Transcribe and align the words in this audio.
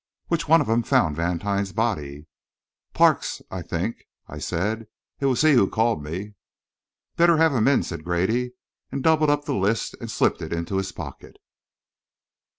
"Which 0.29 0.47
one 0.47 0.61
of 0.61 0.67
'em 0.67 0.81
found 0.81 1.15
Vantine's 1.15 1.73
body?" 1.73 2.25
"Parks, 2.95 3.39
I 3.51 3.61
think," 3.61 4.05
I 4.27 4.39
said. 4.39 4.87
"It 5.19 5.27
was 5.27 5.43
he 5.43 5.53
who 5.53 5.69
called 5.69 6.01
me." 6.03 6.33
"Better 7.17 7.37
have 7.37 7.53
him 7.53 7.67
in," 7.67 7.83
said 7.83 8.03
Grady, 8.03 8.53
and 8.91 9.03
doubled 9.03 9.29
up 9.29 9.45
the 9.45 9.53
list 9.53 9.93
and 10.01 10.09
slipped 10.09 10.41
it 10.41 10.51
into 10.53 10.77
his 10.77 10.91
pocket. 10.91 11.37